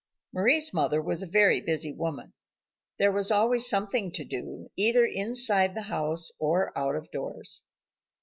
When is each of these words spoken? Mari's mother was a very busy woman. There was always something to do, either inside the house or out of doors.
Mari's 0.33 0.73
mother 0.73 0.99
was 0.99 1.21
a 1.21 1.27
very 1.27 1.61
busy 1.61 1.91
woman. 1.91 2.33
There 2.97 3.11
was 3.11 3.29
always 3.29 3.69
something 3.69 4.11
to 4.13 4.25
do, 4.25 4.71
either 4.75 5.05
inside 5.05 5.75
the 5.75 5.83
house 5.93 6.31
or 6.39 6.75
out 6.75 6.95
of 6.95 7.11
doors. 7.11 7.61